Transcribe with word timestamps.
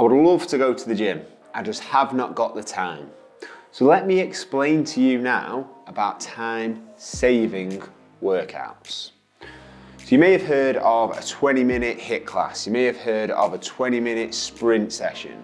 would 0.00 0.12
love 0.12 0.46
to 0.46 0.58
go 0.58 0.72
to 0.72 0.88
the 0.88 0.94
gym. 0.94 1.22
I 1.54 1.62
just 1.62 1.82
have 1.82 2.14
not 2.14 2.34
got 2.34 2.54
the 2.54 2.62
time. 2.62 3.10
So 3.72 3.84
let 3.84 4.06
me 4.06 4.20
explain 4.20 4.84
to 4.84 5.00
you 5.00 5.18
now 5.18 5.68
about 5.86 6.20
time 6.20 6.84
saving 6.96 7.82
workouts. 8.22 9.10
So 9.40 10.06
you 10.14 10.18
may 10.18 10.32
have 10.32 10.42
heard 10.42 10.76
of 10.76 11.16
a 11.18 11.22
20 11.22 11.64
minute 11.64 11.98
HIIT 11.98 12.24
class. 12.24 12.66
You 12.66 12.72
may 12.72 12.84
have 12.84 12.96
heard 12.96 13.30
of 13.30 13.54
a 13.54 13.58
20 13.58 14.00
minute 14.00 14.34
sprint 14.34 14.92
session. 14.92 15.42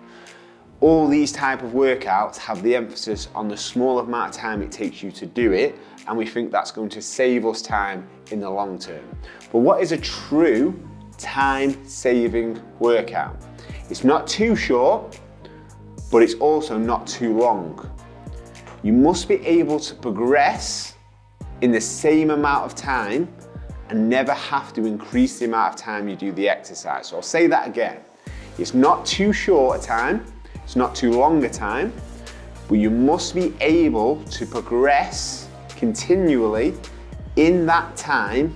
All 0.81 1.09
these 1.09 1.33
type 1.33 1.63
of 1.63 1.73
workouts 1.73 2.37
have 2.37 2.63
the 2.63 2.77
emphasis 2.77 3.29
on 3.35 3.49
the 3.49 3.57
small 3.57 3.99
amount 3.99 4.35
of 4.35 4.41
time 4.41 4.63
it 4.63 4.71
takes 4.71 5.03
you 5.03 5.11
to 5.13 5.27
do 5.27 5.53
it 5.53 5.75
and 6.07 6.17
we 6.17 6.27
think 6.27 6.51
that's 6.51 6.71
going 6.71 6.91
to 6.91 7.03
save 7.03 7.45
us 7.45 7.61
time 7.61 8.09
in 8.31 8.41
the 8.41 8.49
long 8.49 8.79
term. 8.79 9.05
But 9.53 9.59
what 9.59 9.83
is 9.83 9.93
a 9.93 9.99
true 9.99 10.81
time 11.19 11.85
saving 11.87 12.63
workout? 12.79 13.37
It's 13.95 14.03
not 14.03 14.27
too 14.27 14.57
short, 14.57 15.21
but 16.11 16.21
it's 16.21 16.35
also 16.35 16.77
not 16.77 17.07
too 17.07 17.39
long. 17.39 17.89
You 18.83 18.93
must 18.93 19.29
be 19.29 19.37
able 19.47 19.79
to 19.79 19.95
progress 19.95 20.97
in 21.61 21.71
the 21.71 21.81
same 21.81 22.33
amount 22.33 22.65
of 22.65 22.75
time 22.75 23.33
and 23.91 24.11
never 24.11 24.33
have 24.33 24.73
to 24.73 24.85
increase 24.85 25.39
the 25.39 25.45
amount 25.45 25.75
of 25.75 25.81
time 25.81 26.09
you 26.09 26.17
do 26.17 26.33
the 26.33 26.49
exercise. 26.49 27.07
So 27.07 27.17
I'll 27.19 27.23
say 27.23 27.47
that 27.47 27.69
again. 27.69 27.99
It's 28.59 28.75
not 28.75 29.07
too 29.07 29.33
short 29.33 29.79
a 29.79 29.87
time, 29.87 30.27
it's 30.65 30.75
not 30.75 30.97
too 30.97 31.13
long 31.13 31.45
a 31.45 31.49
time, 31.49 31.93
but 32.67 32.79
you 32.79 32.91
must 32.91 33.33
be 33.33 33.55
able 33.61 34.25
to 34.25 34.45
progress 34.45 35.49
continually 35.69 36.75
in 37.37 37.65
that 37.67 37.97
time 37.97 38.53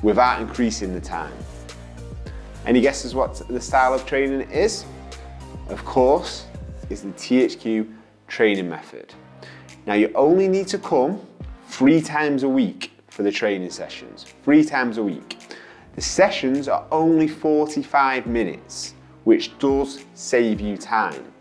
without 0.00 0.40
increasing 0.40 0.94
the 0.94 1.00
time. 1.00 1.34
Any 2.64 2.80
guesses 2.80 3.14
what 3.14 3.42
the 3.48 3.60
style 3.60 3.92
of 3.92 4.06
training 4.06 4.42
is? 4.50 4.84
Of 5.68 5.84
course, 5.84 6.46
is 6.90 7.02
the 7.02 7.08
THQ 7.10 7.92
training 8.28 8.68
method. 8.68 9.12
Now 9.84 9.94
you 9.94 10.12
only 10.14 10.46
need 10.46 10.68
to 10.68 10.78
come 10.78 11.20
three 11.66 12.00
times 12.00 12.44
a 12.44 12.48
week 12.48 12.92
for 13.08 13.24
the 13.24 13.32
training 13.32 13.70
sessions, 13.70 14.26
three 14.44 14.64
times 14.64 14.98
a 14.98 15.02
week. 15.02 15.38
The 15.96 16.00
sessions 16.00 16.68
are 16.68 16.86
only 16.92 17.26
45 17.26 18.26
minutes, 18.26 18.94
which 19.24 19.58
does 19.58 20.04
save 20.14 20.60
you 20.60 20.76
time, 20.76 21.32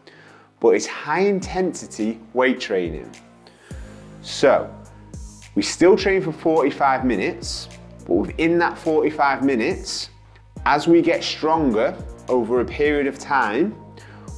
but 0.59 0.69
it's 0.69 0.87
high 0.87 1.21
intensity 1.21 2.19
weight 2.33 2.59
training. 2.59 3.09
So, 4.23 4.73
we 5.53 5.61
still 5.61 5.95
train 5.95 6.21
for 6.21 6.31
45 6.31 7.05
minutes, 7.05 7.69
but 8.07 8.13
within 8.15 8.57
that 8.57 8.77
45 8.77 9.43
minutes, 9.43 10.09
as 10.65 10.87
we 10.87 11.01
get 11.01 11.23
stronger 11.23 11.95
over 12.27 12.61
a 12.61 12.65
period 12.65 13.07
of 13.07 13.17
time, 13.17 13.75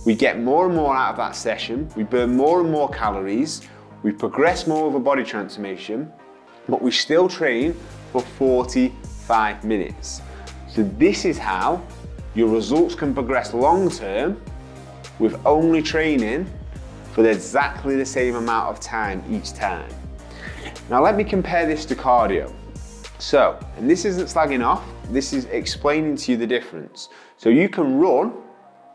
we 0.05 0.15
get 0.15 0.41
more 0.41 0.65
and 0.65 0.75
more 0.75 0.95
out 0.95 1.11
of 1.11 1.17
that 1.17 1.35
session, 1.35 1.89
we 1.95 2.03
burn 2.03 2.35
more 2.35 2.61
and 2.61 2.71
more 2.71 2.89
calories, 2.89 3.61
we 4.03 4.11
progress 4.11 4.67
more 4.67 4.87
of 4.87 4.95
a 4.95 4.99
body 4.99 5.23
transformation, 5.23 6.11
but 6.67 6.81
we 6.81 6.91
still 6.91 7.27
train 7.27 7.73
for 8.11 8.21
45 8.21 9.63
minutes. 9.63 10.21
So 10.69 10.83
this 10.97 11.25
is 11.25 11.37
how 11.37 11.85
your 12.35 12.49
results 12.49 12.95
can 12.95 13.13
progress 13.13 13.53
long 13.53 13.89
term 13.89 14.41
with 15.19 15.39
only 15.45 15.81
training 15.81 16.51
for 17.11 17.29
exactly 17.29 17.95
the 17.95 18.05
same 18.05 18.35
amount 18.35 18.69
of 18.69 18.79
time 18.79 19.23
each 19.29 19.53
time. 19.53 19.89
Now 20.89 21.01
let 21.01 21.15
me 21.15 21.23
compare 21.23 21.65
this 21.65 21.85
to 21.85 21.95
cardio. 21.95 22.53
So, 23.23 23.57
and 23.77 23.89
this 23.89 24.03
isn't 24.03 24.25
slagging 24.25 24.65
off, 24.65 24.83
this 25.09 25.31
is 25.31 25.45
explaining 25.45 26.17
to 26.17 26.33
you 26.33 26.37
the 26.37 26.45
difference. 26.45 27.07
So 27.37 27.47
you 27.47 27.69
can 27.69 27.97
run 27.97 28.33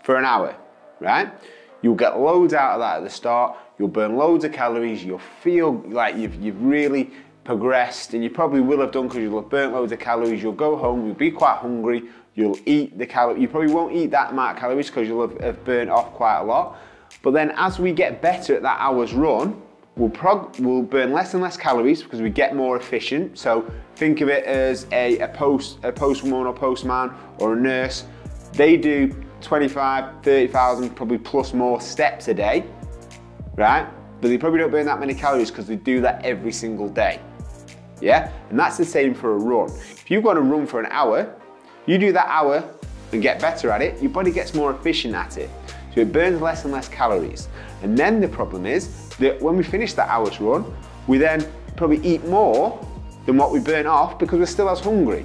for 0.05 0.17
an 0.17 0.27
hour, 0.27 0.55
right? 1.01 1.33
You'll 1.81 1.95
get 1.95 2.21
loads 2.21 2.53
out 2.53 2.75
of 2.75 2.81
that 2.81 2.99
at 2.99 3.05
the 3.05 3.09
start, 3.09 3.57
you'll 3.79 3.89
burn 3.89 4.17
loads 4.17 4.45
of 4.45 4.53
calories, 4.53 5.03
you'll 5.03 5.19
feel 5.19 5.83
like 5.89 6.17
you've, 6.17 6.35
you've 6.35 6.63
really 6.63 7.11
progressed, 7.43 8.13
and 8.13 8.23
you 8.23 8.29
probably 8.29 8.61
will 8.61 8.81
have 8.81 8.93
done 8.93 9.09
because 9.09 9.23
you'll 9.23 9.41
have 9.41 9.49
burnt 9.49 9.73
loads 9.73 9.93
of 9.93 9.99
calories, 9.99 10.43
you'll 10.43 10.53
go 10.53 10.77
home, 10.77 11.07
you'll 11.07 11.15
be 11.15 11.31
quite 11.31 11.57
hungry, 11.57 12.03
you'll 12.35 12.59
eat 12.67 12.99
the 12.99 13.07
calories, 13.07 13.41
you 13.41 13.49
probably 13.49 13.73
won't 13.73 13.97
eat 13.97 14.11
that 14.11 14.33
amount 14.33 14.59
of 14.59 14.61
calories 14.61 14.89
because 14.89 15.09
you'll 15.09 15.27
have, 15.27 15.41
have 15.41 15.65
burnt 15.65 15.89
off 15.89 16.13
quite 16.13 16.41
a 16.41 16.45
lot. 16.45 16.79
But 17.23 17.31
then 17.31 17.53
as 17.57 17.79
we 17.79 17.93
get 17.93 18.21
better 18.21 18.57
at 18.57 18.61
that 18.61 18.77
hour's 18.79 19.15
run, 19.15 19.63
we'll, 19.99 20.53
we'll 20.61 20.83
burn 20.83 21.13
less 21.13 21.35
and 21.35 21.43
less 21.43 21.57
calories 21.57 22.03
because 22.03 22.23
we 22.23 22.31
get 22.31 22.55
more 22.55 22.77
efficient. 22.77 23.37
So 23.37 23.71
think 23.97 24.21
of 24.21 24.29
it 24.29 24.45
as 24.45 24.87
a, 24.93 25.19
a 25.19 25.29
post 25.29 25.79
a 25.83 25.93
postwoman 25.93 26.47
or 26.47 26.55
postman 26.55 27.13
or 27.39 27.55
a 27.55 27.57
nurse. 27.57 28.07
They 28.53 28.77
do 28.77 29.15
25, 29.41 30.23
30,000, 30.23 30.91
probably 30.91 31.19
plus 31.19 31.53
more 31.53 31.81
steps 31.81 32.29
a 32.29 32.35
day, 32.35 32.65
right? 33.57 33.87
But 34.21 34.29
they 34.29 34.39
probably 34.39 34.61
don't 34.61 34.71
burn 34.71 34.87
that 34.87 34.99
many 34.99 35.15
calories 35.15 35.51
because 35.51 35.67
they 35.67 35.77
do 35.77 36.01
that 36.01 36.25
every 36.25 36.53
single 36.53 36.89
day. 36.89 37.21
Yeah? 38.01 38.33
And 38.51 38.59
that's 38.59 38.77
the 38.77 38.85
same 38.85 39.15
for 39.15 39.35
a 39.35 39.39
run. 39.39 39.69
If 39.69 40.11
you 40.11 40.21
go 40.23 40.31
on 40.31 40.37
a 40.39 40.41
run 40.41 40.67
for 40.67 40.81
an 40.81 40.87
hour, 40.91 41.35
you 41.87 41.99
do 41.99 42.13
that 42.13 42.27
hour 42.29 42.65
and 43.13 43.23
get 43.23 43.41
better 43.41 43.71
at 43.71 43.81
it, 43.81 44.01
your 44.03 44.11
body 44.11 44.31
gets 44.31 44.55
more 44.55 44.73
efficient 44.73 45.15
at 45.15 45.39
it. 45.39 45.51
So 45.95 46.03
it 46.03 46.13
burns 46.13 46.41
less 46.41 46.65
and 46.65 46.73
less 46.73 46.89
calories. 46.89 47.49
And 47.83 47.97
then 47.97 48.21
the 48.21 48.29
problem 48.29 48.67
is 48.67 49.08
that 49.19 49.41
when 49.41 49.57
we 49.57 49.63
finish 49.63 49.93
that 49.95 50.09
hour's 50.09 50.41
run, 50.41 50.65
we 51.07 51.19
then 51.19 51.47
probably 51.77 51.99
eat 52.07 52.25
more 52.27 52.85
than 53.27 53.37
what 53.37 53.53
we 53.53 53.61
burn 53.61 53.87
off 53.87 54.19
because 54.19 54.39
we're 54.39 54.47
still 54.47 54.69
as 54.71 54.81
hungry. 54.81 55.25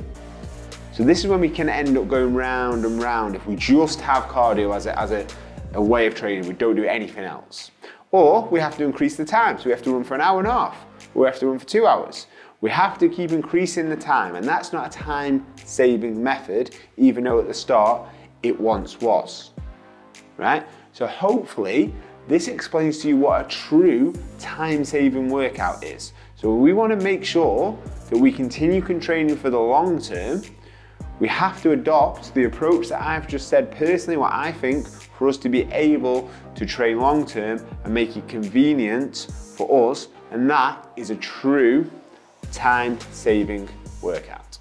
So 0.92 1.04
this 1.04 1.20
is 1.20 1.28
when 1.28 1.40
we 1.40 1.50
can 1.50 1.70
end 1.70 1.98
up 1.98 2.08
going 2.08 2.34
round 2.34 2.86
and 2.86 3.02
round 3.02 3.36
if 3.36 3.48
we 3.48 3.56
just 3.56 4.00
have 4.02 4.26
cardio 4.26 4.76
as 4.76 4.86
a, 4.86 5.00
as 5.00 5.12
a, 5.12 5.26
a 5.74 5.82
way 5.82 6.06
of 6.06 6.14
training, 6.14 6.48
we 6.48 6.54
don't 6.54 6.76
do 6.76 6.84
anything 6.84 7.24
else. 7.24 7.72
Or 8.12 8.48
we 8.50 8.60
have 8.60 8.78
to 8.78 8.84
increase 8.84 9.16
the 9.16 9.26
time, 9.26 9.58
so 9.58 9.66
we 9.66 9.72
have 9.72 9.82
to 9.84 9.92
run 9.92 10.04
for 10.04 10.14
an 10.14 10.22
hour 10.22 10.38
and 10.38 10.48
a 10.48 10.52
half, 10.52 10.86
or 11.16 11.24
we 11.24 11.26
have 11.26 11.40
to 11.40 11.48
run 11.48 11.58
for 11.58 11.66
two 11.66 11.88
hours. 11.88 12.28
We 12.62 12.70
have 12.70 13.00
to 13.00 13.10
keep 13.10 13.32
increasing 13.32 13.90
the 13.90 13.96
time, 13.96 14.36
and 14.36 14.48
that's 14.48 14.72
not 14.72 14.86
a 14.86 14.90
time 14.90 15.46
saving 15.66 16.22
method, 16.24 16.76
even 16.98 17.24
though 17.24 17.40
at 17.40 17.48
the 17.48 17.54
start 17.54 18.08
it 18.44 18.60
once 18.60 19.02
was. 19.02 19.52
Right? 20.38 20.64
So 20.92 21.08
hopefully 21.08 21.94
this 22.28 22.48
explains 22.48 23.00
to 23.00 23.10
you 23.10 23.18
what 23.18 23.46
a 23.46 23.50
true 23.50 24.14
time 24.40 24.84
saving 24.86 25.30
workout 25.30 25.84
is. 25.84 26.14
So 26.36 26.54
we 26.54 26.74
want 26.74 26.98
to 26.98 27.04
make 27.04 27.24
sure 27.24 27.78
that 28.10 28.18
we 28.18 28.32
continue 28.32 28.82
training 29.00 29.36
for 29.38 29.50
the 29.50 29.60
long 29.60 30.02
term 30.02 30.42
we 31.20 31.28
have 31.28 31.62
to 31.62 31.72
adopt 31.72 32.34
the 32.34 32.46
approach 32.46 32.90
that 32.90 33.02
I've 33.02 33.28
just 33.28 33.48
said 33.48 33.72
personally, 33.72 34.18
what 34.18 34.34
I 34.34 34.52
think 34.52 34.88
for 34.88 35.28
us 35.28 35.38
to 35.38 35.50
be 35.50 35.62
able 35.72 36.30
to 36.56 36.66
train 36.66 37.00
long 37.00 37.26
term 37.26 37.66
and 37.84 37.94
make 37.94 38.18
it 38.18 38.28
convenient 38.28 39.28
for 39.56 39.92
us, 39.92 40.08
and 40.32 40.50
that 40.50 40.90
is 40.98 41.12
a 41.12 41.16
true 41.16 41.90
time 42.52 43.00
saving 43.12 43.70
workout. 44.02 44.53